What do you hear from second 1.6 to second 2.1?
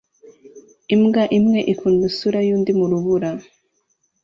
ikunda